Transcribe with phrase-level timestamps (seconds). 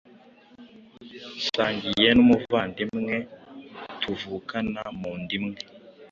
[1.37, 3.15] nsangiye n’umuvandimwe
[4.01, 5.57] tuvukana munda imwe